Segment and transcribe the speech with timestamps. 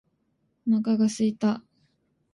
[0.67, 1.61] お腹が空いた